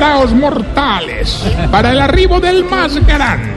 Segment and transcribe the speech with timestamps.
[0.00, 3.50] preparaos mortales para el arribo del más grande.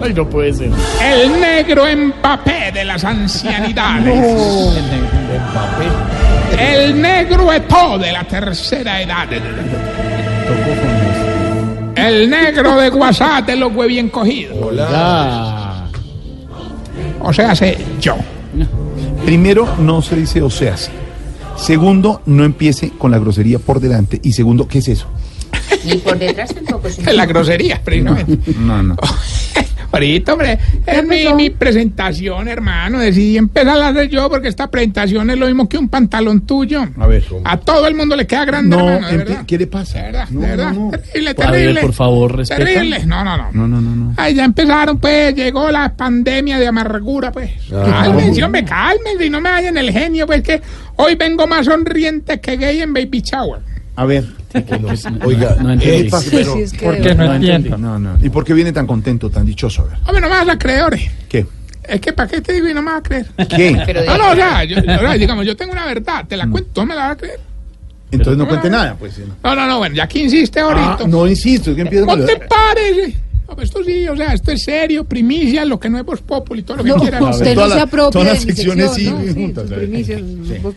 [0.00, 0.70] Ay, no puede ser.
[1.02, 4.14] El negro empapé de las ancianidades.
[6.56, 9.26] El negro etó de la tercera edad.
[11.96, 14.76] El negro de WhatsApp de los bien cogidos.
[14.76, 15.86] Ya.
[17.20, 18.14] O sea, sé yo.
[19.24, 20.92] Primero, no se dice o sea sí.
[21.56, 24.20] Segundo, no empiece con la grosería por delante.
[24.22, 25.06] Y segundo, ¿qué es eso?
[25.84, 26.88] Ni por detrás tampoco.
[27.12, 28.52] La grosería, precisamente.
[28.58, 28.96] No, no.
[29.94, 32.98] Ahorita, hombre, es mi, mi presentación, hermano.
[32.98, 36.84] Decidí empezar a hacer yo porque esta presentación es lo mismo que un pantalón tuyo.
[36.98, 37.24] A ver.
[37.44, 39.44] A todo el mundo le queda grande, No, hermano, de empie- verdad.
[39.46, 39.98] ¿qué le pasa?
[39.98, 40.72] De verdad, No, de verdad.
[40.72, 40.90] no, no.
[40.90, 41.80] Terrible, A ver, terrible.
[41.80, 42.64] por favor, respeta.
[42.64, 43.06] Terrible.
[43.06, 43.52] No, no, no.
[43.52, 44.14] No, no, no, no.
[44.16, 47.50] Ay, ya empezaron, pues, llegó la pandemia de amargura, pues.
[47.70, 50.60] Cálmense, hombre, cálmense y no me vayan el genio, pues, que
[50.96, 53.60] hoy vengo más sonriente que gay en Baby Shower.
[53.96, 54.24] A ver.
[55.24, 56.10] Oiga, no ¿Qué le entendí.
[56.10, 56.30] pasa?
[56.30, 57.76] Sí, es que ¿Por qué no entiendo?
[57.78, 58.16] No, no.
[58.22, 59.82] ¿Y por qué viene tan contento, tan dichoso?
[59.82, 59.98] A ver.
[60.06, 61.10] Hombre, no me vas a creer, ore.
[61.28, 61.46] ¿Qué?
[61.82, 63.26] Es que, ¿para qué te digo y no me vas a creer?
[63.48, 63.82] ¿Qué?
[63.84, 66.48] Pero No, no, o sea, yo, o sea, digamos, yo tengo una verdad, te la
[66.48, 67.40] cuento, no me la vas a creer.
[68.10, 69.18] Entonces no cuente nada, pues.
[69.42, 70.98] No, no, no, bueno, ya que insiste ahorita.
[71.00, 73.16] Ah, no insisto, es que empieza ¿No con te parece?
[73.46, 76.22] No, pues esto sí, o sea, esto es serio, primicia, lo que no es Voz
[76.22, 77.22] Populi, todo lo que No, quieras.
[77.22, 79.32] usted no se apropia todas las secciones sección, sí, ¿no?
[79.34, 79.70] Sí, juntas,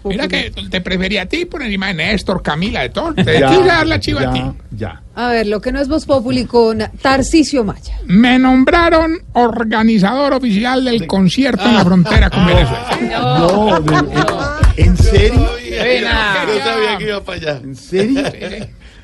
[0.04, 3.14] Mira que te prefería a ti por encima de Néstor, Camila, de todo.
[3.14, 4.42] Te Ya, quise dar la chiva a ti.
[4.72, 5.02] ya.
[5.16, 7.98] A ver, lo que no es Voz Populi con Tarcisio Maya.
[8.06, 13.38] Me nombraron organizador oficial del concierto en la frontera con Venezuela.
[13.40, 15.40] No, de- ¿en serio?
[15.42, 17.62] No sabía que iba para allá.
[17.64, 18.22] ¿En serio?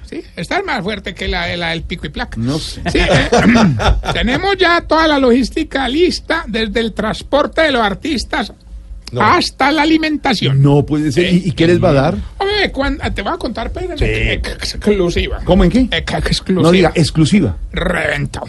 [0.06, 2.38] Sí, esta es más fuerte que la, la del pico y placa.
[2.38, 2.82] No sé.
[2.92, 3.30] Sí, eh,
[4.14, 8.54] tenemos ya toda la logística lista, desde el transporte de los artistas
[9.22, 10.62] hasta la alimentación.
[10.62, 11.34] No puede ser.
[11.34, 12.16] ¿Y, y qué les va a dar?
[12.38, 15.40] Hombre, cuan- te voy a contar, pero exclusiva.
[15.46, 15.88] ¿Cómo en qué?
[15.92, 16.62] Ex- Exclusiva.
[16.62, 17.56] No diga exclusiva.
[17.72, 18.48] Reventado.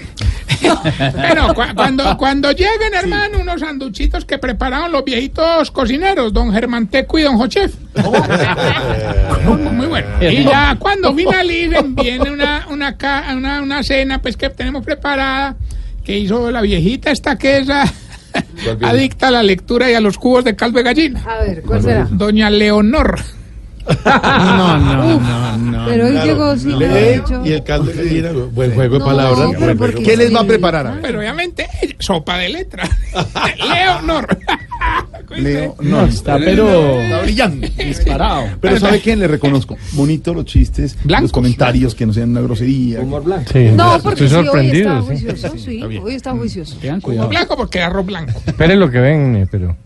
[1.16, 6.86] bueno, cu- cuando, cuando lleguen, hermano, unos sanduchitos que prepararon los viejitos cocineros, don Germán
[6.88, 7.74] Teco y don Jochef.
[9.72, 10.06] Muy bueno.
[10.20, 15.56] Y ya cuando finalicen, viene una, una, ca- una, una cena pues que tenemos preparada,
[16.04, 17.84] que hizo la viejita esta que es ah,
[18.82, 21.22] adicta a la lectura y a los cubos de caldo de gallina.
[21.26, 22.08] A ver, ¿cuál será?
[22.10, 23.18] Doña Leonor.
[24.06, 25.84] No, no, no, no.
[25.86, 27.42] Pero hoy llegó dicho.
[27.44, 28.30] y el caldo de gallina.
[28.52, 29.38] Buen juego de No, palabras.
[29.52, 30.06] pero buen ¿por juego.
[30.08, 30.98] ¿Qué les va a preparar?
[31.02, 32.88] Pero obviamente, sopa de letra.
[33.58, 34.38] Leonor.
[35.36, 37.72] Leo, No, no, está, pero Está brillante.
[37.84, 38.44] disparado.
[38.60, 39.16] Pero ¿sabe qué?
[39.16, 39.76] Le reconozco.
[39.92, 41.22] Bonito los chistes, Blancos.
[41.24, 43.00] los comentarios que no sean una grosería.
[43.52, 44.98] Sí, No, porque estoy sí, hoy sorprendido.
[44.98, 45.06] está sí.
[45.24, 46.76] juicioso, sí, hoy está juicioso.
[46.80, 47.28] Tengan cuidado.
[47.28, 48.32] Blanco porque arroz blanco.
[48.46, 49.76] Esperen lo que ven, eh, pero.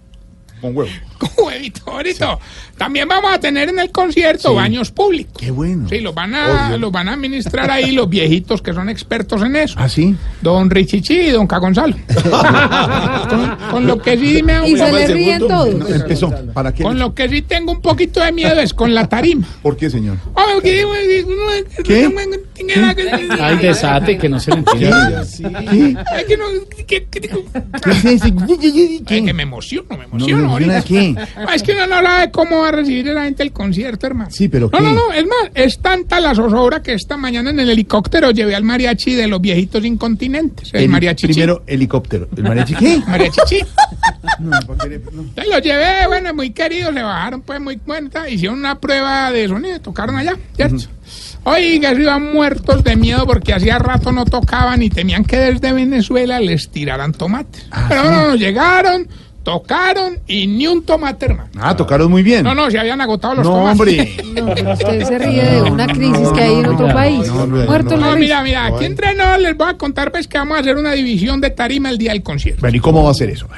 [0.60, 0.90] Con huevo.
[1.36, 2.38] Huevito, ahorita.
[2.76, 5.34] También vamos a tener en el concierto baños públicos.
[5.36, 5.88] Qué bueno.
[5.88, 9.56] Sí, los van a, los van a administrar ahí los viejitos que son expertos en
[9.56, 9.74] eso.
[9.78, 10.14] ¿Ah, sí?
[10.40, 11.96] Don Richichi y don Cagonzalo.
[13.28, 15.74] con, con lo que sí me Y se le ríen todos.
[15.74, 16.32] No, empezó.
[16.52, 16.82] ¿Para qué?
[16.82, 19.46] con lo que sí tengo un poquito de miedo es con la tarima.
[19.62, 20.18] ¿Por qué, señor?
[20.34, 20.86] Oh, que-
[23.40, 25.24] Ay, desate, que no se le entiende.
[25.24, 25.44] Sí.
[25.44, 26.44] Ay, que no,
[26.86, 29.32] que- ¿Qué ¿Qué?
[29.32, 30.42] me emociono, me No, emociono.
[30.44, 30.82] no, ahorita.
[31.16, 34.30] Ah, Es que uno no sabe cómo va a recibir la gente el concierto, hermano.
[34.30, 34.84] Sí, pero No, ¿qué?
[34.84, 38.54] no, no, es más, es tanta la zozobra que esta mañana en el helicóptero llevé
[38.54, 40.70] al mariachi de los viejitos incontinentes.
[40.74, 41.26] El, El mariachi.
[41.28, 42.28] Primero, helicóptero.
[42.36, 42.98] ¿El mariachi qué?
[43.06, 43.40] Mariachi.
[43.46, 43.60] chi.
[44.40, 45.22] No, ¿para qué le- no.
[45.22, 49.48] Entonces lo llevé, bueno, muy queridos, se bajaron pues muy cuenta, hicieron una prueba de
[49.48, 50.84] sonido, tocaron allá, ¿cierto?
[51.44, 55.72] Oiga, se iban muertos de miedo porque hacía rato no tocaban y temían que desde
[55.72, 57.66] Venezuela les tiraran tomates.
[57.88, 59.08] Pero no, no, llegaron,
[59.52, 61.48] tocaron y ni un tomate, hermano.
[61.58, 62.44] Ah, tocaron muy bien.
[62.44, 63.80] No, no, se habían agotado los No, tomates.
[63.80, 64.16] hombre.
[64.42, 67.30] No, pero usted se ríe de una crisis que hay en otro país.
[67.30, 70.60] Muerto No, mira, mira, aquí entre nos les voy a contar pues que vamos a
[70.60, 72.60] hacer una división de tarima el día del concierto.
[72.60, 73.48] Bueno, ¿y cómo va a ser eso?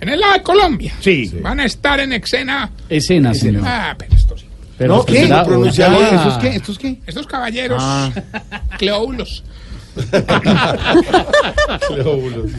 [0.00, 0.92] En el lado de Colombia.
[1.00, 1.32] Sí.
[1.42, 2.70] Van a estar en escena.
[2.88, 3.62] Escena, señor.
[3.64, 4.46] Ah, pero esto sí.
[4.76, 5.04] Pero ¿No?
[5.04, 5.26] ¿Qué?
[5.26, 5.42] ya.
[5.42, 6.48] ¿Esos qué?
[6.56, 6.98] ¿Estos qué?
[7.06, 8.10] Estos caballeros, Ah.
[8.78, 9.42] cleóbulos.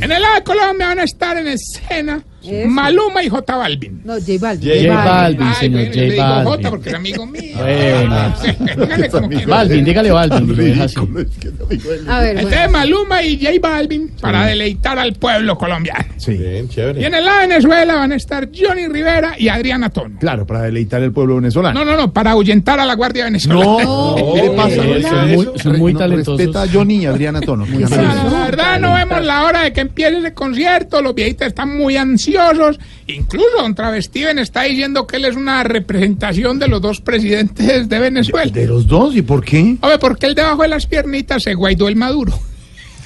[0.01, 2.69] En el lado de Colombia van a estar en escena Eso.
[2.69, 4.01] Maluma y J Balvin.
[4.06, 4.88] No, J Balvin.
[4.88, 6.69] J Balvin, señor, J digo J Balvin.
[6.69, 7.39] porque es amigo mío.
[7.59, 8.33] Bueno.
[8.77, 9.45] Dígale como quiera.
[9.47, 10.77] Balvin, dígale Balvin.
[10.77, 10.95] y así.
[11.18, 12.71] Es que no el- A ver, Entonces bueno.
[12.71, 16.06] Maluma y J Balvin para deleitar al pueblo colombiano.
[16.18, 16.33] Sí.
[16.38, 17.06] Bien, Y chévere.
[17.06, 20.18] en el lado de Venezuela van a estar Johnny Rivera y Adriana Tono.
[20.19, 21.83] Claro, para deleitar el pueblo venezolano.
[21.83, 23.83] No, no, no, para ahuyentar a la Guardia Venezolana.
[23.83, 24.75] No, ¿qué le pasa?
[24.86, 26.38] Eh, son muy- son muy No, talentosos.
[26.39, 27.65] Respeta a Johnny y Adriana Tono.
[27.65, 27.83] Muy.
[27.83, 31.01] La verdad, no vemos la hora de que empiece ese concierto.
[31.01, 32.28] Los viejitos están muy ansiosos.
[32.31, 32.79] Deliciosos.
[33.07, 37.99] Incluso don Travestiven está diciendo que él es una representación de los dos presidentes de
[37.99, 38.51] Venezuela.
[38.51, 39.15] ¿De los dos?
[39.15, 39.77] ¿Y por qué?
[39.81, 42.33] Hombre, porque él debajo de las piernitas se guaidó el maduro.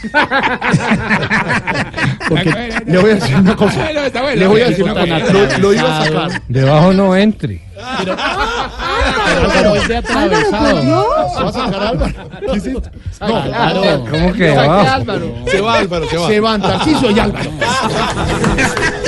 [2.27, 3.83] Porque le voy a decir una cosa.
[3.83, 4.39] Bueno, está bueno.
[4.39, 5.19] Le voy a decir una cosa.
[5.19, 6.41] Lo, lo iba a sacar.
[6.49, 7.61] Debajo no entre.
[7.77, 8.21] Álvaro de
[9.33, 10.81] Álvaro, por atravesado.
[10.81, 10.89] ¿Se
[11.43, 12.13] va a sacar Álvaro?
[12.39, 12.91] ¿Qué es esto?
[13.21, 14.05] No, Álvaro.
[14.09, 14.49] ¿Cómo que?
[14.49, 15.61] Se va, Álvaro, se
[16.17, 16.27] va.
[16.27, 17.49] se van Tarciso y Álvaro.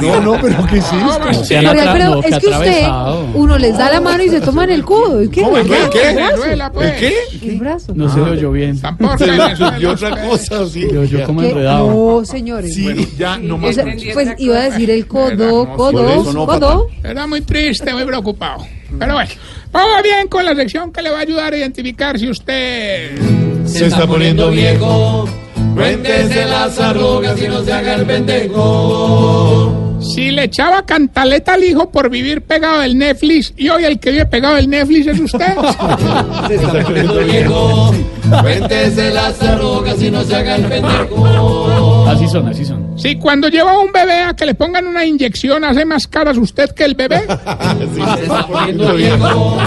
[0.00, 1.44] No, no, pero ¿qué es esto?
[1.44, 2.86] Se han no, que es que usted,
[3.34, 5.22] uno les da la mano y se toman el codo.
[5.22, 5.42] ¿Y qué?
[5.42, 5.58] ¿Cómo?
[5.58, 5.82] ¿El qué?
[5.82, 6.14] El ¿Qué?
[6.14, 6.92] Venezuela, pues.
[6.92, 7.14] ¿Qué?
[7.42, 7.92] El brazo.
[7.94, 8.80] No se le oyó bien.
[8.80, 9.18] Tampoco
[9.56, 10.48] subió otra pues.
[10.48, 10.86] cosa, sí.
[10.92, 11.50] Yo, yo como ¿Qué?
[11.50, 11.88] enredado.
[11.88, 12.82] No, señores.
[12.82, 13.74] Bueno, ya no O más.
[13.74, 16.88] sea, pues iba a decir el codo, codo, eso no, codo.
[17.02, 18.66] Era muy triste, muy preocupado.
[18.98, 19.30] Pero bueno,
[19.72, 23.49] vamos bien con la sección que le va a ayudar a identificar si usted...
[23.70, 25.28] Se está poniendo viejo.
[25.74, 29.76] Cuéntese las arrugas y no se haga el pendejo.
[30.00, 34.10] Si le echaba cantaleta al hijo por vivir pegado del Netflix y hoy el que
[34.10, 35.54] vive pegado del Netflix es usted.
[36.48, 37.94] Se está poniendo viejo.
[38.42, 42.06] Cuéntese las arrugas y no se haga el pendejo.
[42.08, 42.98] Así son, así son.
[42.98, 46.36] Si cuando lleva a un bebé a que le pongan una inyección hace más caras
[46.38, 47.20] usted que el bebé.
[47.26, 49.58] Se está poniendo viejo.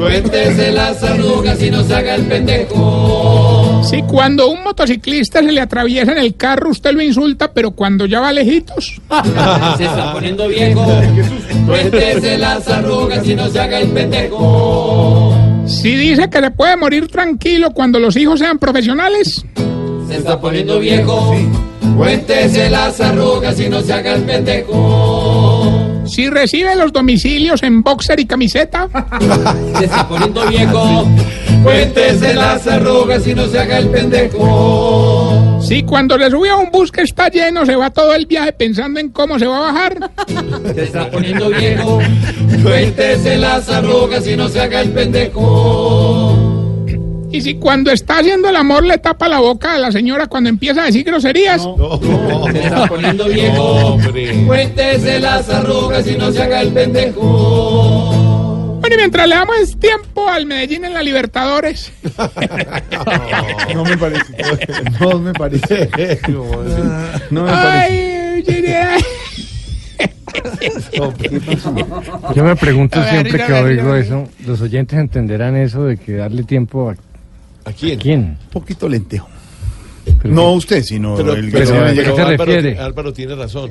[0.00, 3.82] Cuéntese las arrugas y no se haga el pendejo.
[3.84, 8.06] Si cuando un motociclista se le atraviesa en el carro usted lo insulta, pero cuando
[8.06, 8.98] ya va lejitos.
[9.76, 10.86] Se está poniendo viejo.
[11.66, 15.34] Cuéntese las arrugas y no se haga el pendejo.
[15.66, 19.44] Si dice que se puede morir tranquilo cuando los hijos sean profesionales.
[20.08, 21.36] Se está poniendo viejo.
[21.96, 25.29] Cuéntese las arrugas y no se haga el pendejo.
[26.10, 28.88] Si recibe los domicilios en boxer y camiseta.
[29.78, 31.08] Se está poniendo viejo.
[31.62, 35.58] Cuéntese las arrugas y no se haga el pendejo.
[35.62, 38.52] Si cuando le sube a un bus que está lleno se va todo el viaje
[38.52, 40.10] pensando en cómo se va a bajar.
[40.74, 42.00] Se está poniendo viejo.
[42.62, 46.39] Cuéntese las arrugas y no se haga el pendejo.
[47.32, 50.50] Y si cuando está haciendo el amor le tapa la boca a la señora cuando
[50.50, 51.62] empieza a decir groserías.
[52.52, 53.98] Se está poniendo viejo.
[54.46, 58.78] Cuéntese las arrugas y no se haga el pendejo.
[58.80, 61.92] Bueno, y mientras le damos tiempo al Medellín en la Libertadores.
[63.74, 64.24] No me parece.
[65.00, 65.88] No me parece.
[66.28, 67.48] No me parece.
[67.48, 68.44] Ay.
[72.34, 76.44] Yo me pregunto ver, siempre que oigo eso, ¿los oyentes entenderán eso de que darle
[76.44, 76.96] tiempo a
[77.70, 77.98] ¿A quién?
[77.98, 78.20] quién?
[78.20, 79.28] Un poquito lentejo.
[80.22, 82.44] Pero No usted, sino Pero, el pero- que se ¿a me qué llega se Álvaro,
[82.52, 82.78] refiere?
[82.78, 83.70] Álvaro tiene razón.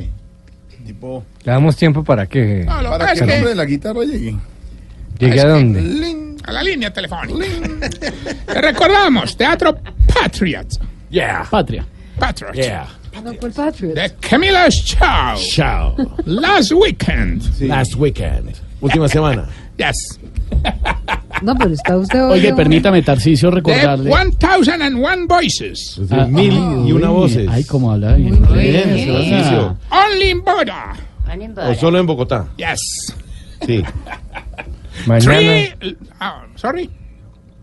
[0.86, 4.04] tipo ¿Le damos tiempo para que No, lo para que el hombre de la guitarra
[4.04, 4.36] llegue.
[5.20, 6.36] llegue a dónde?
[6.46, 7.46] A la línea telefónica.
[8.46, 9.78] Te recordamos, Teatro
[10.14, 10.68] Patriot.
[11.12, 11.46] Yeah.
[11.50, 11.86] Patria.
[12.18, 12.54] Patriot.
[12.54, 12.88] Yeah.
[13.24, 13.94] No, ¿cuál Patriot?
[13.96, 15.36] The Camila Show.
[15.52, 15.96] Chao.
[16.26, 17.44] Last weekend.
[17.62, 18.56] Last weekend.
[18.82, 19.48] Última semana.
[19.78, 20.20] Yes.
[21.42, 22.40] No, pero está usted hoy.
[22.40, 24.10] Oye, permítame, Tarcicio, The recordarle.
[24.10, 26.00] 1001 Voices.
[26.12, 26.54] Ah, Mil
[26.86, 27.48] y una voces.
[27.50, 28.42] Ay, cómo habla bien.
[28.54, 29.18] Bien, Tarcisio.
[29.18, 29.76] oiga.
[29.90, 30.94] Only in Bogotá.
[31.70, 32.48] O solo en Bogotá.
[32.58, 33.14] Yes.
[33.66, 33.84] Sí.
[35.06, 35.38] Mañana.
[35.80, 35.98] Three.
[36.20, 36.90] ah, sorry.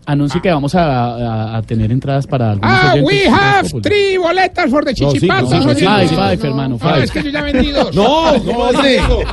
[0.09, 3.13] Anuncie que vamos a, a- a tener entradas para algunos Ah, oyentes.
[3.13, 5.51] we have three boletas for the No, sí, chichipatos.
[5.65, 7.03] no, sí, Five, five, hermano, No, five.
[7.03, 7.93] es que yo ya vendí dos.
[7.93, 8.71] No, no.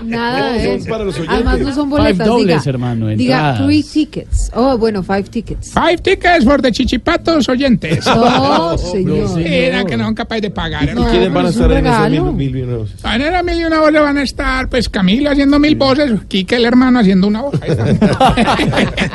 [0.05, 1.35] Nada No, son para los oyentes.
[1.37, 2.13] Además no son boletas.
[2.17, 4.51] Five dobles, diga, hermano, Diga three tickets.
[4.55, 5.73] Oh, bueno, five tickets.
[5.73, 8.05] Five tickets for the chichipatos oyentes.
[8.07, 9.41] No, señor.
[9.41, 10.89] Era que no son capaces de pagar.
[10.89, 11.09] Hermano.
[11.11, 12.97] ¿Quiénes van a estar en esos mil, mil y una voces?
[13.05, 16.11] En el mil y una voz le van a estar, pues Camilo haciendo mil voces,
[16.27, 17.55] Quique el hermano haciendo una voz.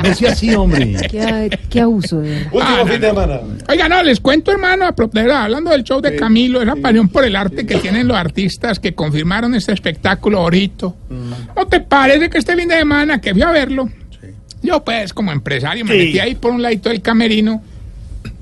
[0.02, 0.96] No sea así, hombre.
[1.10, 2.46] Qué, qué abuso, de verdad.
[2.52, 3.40] Último Ah, fin de semana.
[3.68, 4.94] Oiga, no, les cuento, hermano, a
[5.44, 8.94] hablando del show de Camilo, esa pasión por el arte que tienen los artistas que
[8.94, 10.92] confirmaron este espectáculo ahorita.
[11.56, 13.88] ¿No te parece que este fin de semana que fui a verlo?
[14.62, 17.62] Yo, pues, como empresario, me metí ahí por un ladito del camerino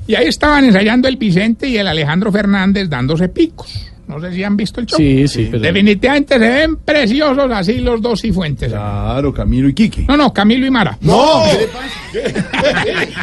[0.06, 3.87] y ahí estaban ensayando el Vicente y el Alejandro Fernández dándose picos.
[4.08, 4.96] No sé si han visto el show.
[4.96, 5.62] Sí, sí, pero.
[5.62, 8.70] Definitivamente se ven preciosos así los dos cifuentes.
[8.70, 10.06] Claro, Camilo y Quique.
[10.08, 10.96] No, no, Camilo y Mara.
[11.02, 11.42] ¡No!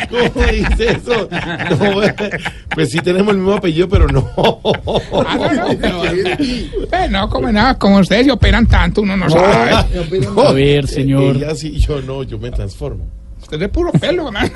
[0.10, 1.28] ¿Cómo dice eso?
[1.80, 2.02] No,
[2.76, 4.30] pues sí tenemos el mismo apellido, pero no.
[4.38, 6.02] Ah, no, no, pero,
[6.88, 9.72] pues no, como nada, como ustedes se operan tanto, uno no sabe.
[9.72, 11.36] A ver, señor.
[11.38, 13.25] Ella sí, yo no, yo me transformo.
[13.46, 14.52] Usted es de puro pelo, man.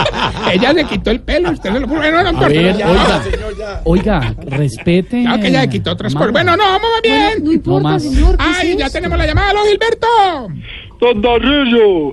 [0.52, 1.98] Ella se quitó el pelo, usted se lo puso.
[2.00, 2.88] Bueno, no, A ver, ya.
[2.88, 3.22] oiga.
[3.24, 3.80] Señor, ya.
[3.84, 5.22] Oiga, respete.
[5.22, 6.30] Claro que ella se quitó otras cosas.
[6.30, 7.44] Bueno, no, vamos Bueno, bien.
[7.44, 8.02] no importa, más.
[8.04, 8.36] señor.
[8.36, 8.98] ¿qué Ay, es ya esto?
[8.98, 9.50] tenemos la llamada.
[9.50, 10.06] ¡Aló, Gilberto!
[11.00, 12.12] Don Darillo,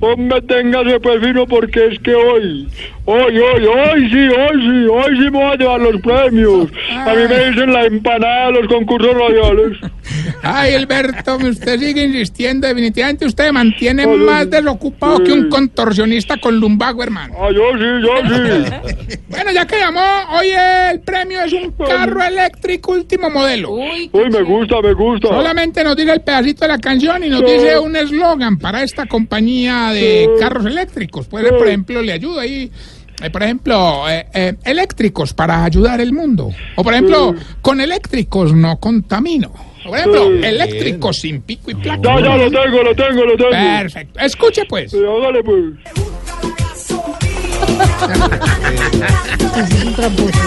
[0.00, 2.68] Hombre, téngase pues fino porque es que hoy,
[3.04, 6.68] hoy, hoy, hoy sí, hoy sí, hoy sí me voy a llevar los premios.
[6.92, 9.78] A mí me dicen la empanada de los concursos radiales.
[10.42, 12.66] Ay, Alberto, usted sigue insistiendo.
[12.66, 17.34] Definitivamente usted mantiene Ay, más desocupado que un contorsionista con lumbago, hermano.
[17.38, 19.18] Ah, yo sí, yo sí.
[19.28, 20.00] Bueno, ya que llamó,
[20.32, 20.48] hoy
[20.92, 23.70] el premio es un carro eléctrico último modelo.
[23.72, 25.28] Uy, Uy, me gusta, me gusta.
[25.28, 29.06] Solamente nos dice el pedacito de la canción y nos dice un eslogan para esta
[29.06, 31.26] compañía de carros eléctricos.
[31.26, 32.70] Puede, por ejemplo, le ayudo ahí.
[33.22, 36.50] eh, por ejemplo, eh, eh, eléctricos para ayudar el mundo.
[36.76, 39.52] O por ejemplo, con eléctricos no contamino.
[39.84, 40.40] Por ejemplo, Sí.
[40.46, 42.00] eléctricos sin pico y placa.
[42.02, 43.50] Ya, ya, lo tengo, lo tengo, lo tengo.
[43.50, 44.20] Perfecto.
[44.20, 44.90] Escuche pues.
[44.90, 45.64] Sí, hágale pues.
[49.56, 50.38] Ese es un tramposo.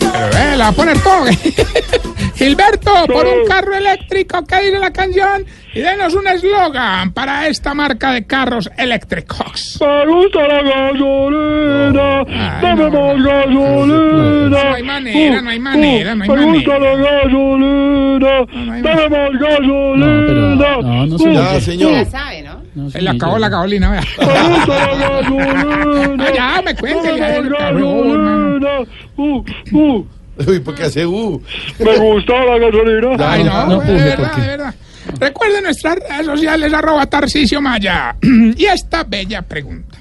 [0.00, 1.24] Pero, eh, la va a poner todo.
[2.36, 5.46] Gilberto, por un carro eléctrico, ¿qué dice la canción?
[5.74, 9.78] Y denos un eslogan para esta marca de carros eléctricos.
[9.80, 12.90] Me gusta la gasolina, Ay, dame no.
[12.90, 14.48] más gasolina.
[14.48, 16.96] No hay manera, no hay manera, no hay Me gusta manera.
[16.96, 18.46] la gasolina, no
[18.82, 20.24] dame más No, gasolina.
[20.26, 22.06] pero no, no ya señor.
[22.06, 22.62] sabe, ¿no?
[22.76, 24.00] No, Se le acabó la gasolina, vea.
[24.20, 26.16] Me gusta la gasolina.
[26.16, 28.80] No, ya, me cuente, Dame ya.
[29.16, 30.06] Uh, uh.
[30.48, 31.40] Uy, ¿por qué hace uh?
[31.78, 33.16] Me gusta la gasolina.
[33.30, 34.74] Ay, no, no de verdad, de verdad.
[35.18, 38.16] Recuerden nuestras redes sociales, arroba Tarcisio Maya.
[38.56, 39.98] y esta bella pregunta.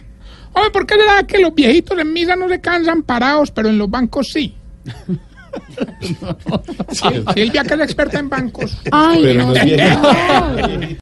[0.71, 3.89] ¿por qué será que los viejitos en misa no se cansan parados, pero en los
[3.89, 4.55] bancos sí?
[7.35, 8.77] Silvia, que es experta en bancos.
[8.91, 9.53] Ay, no.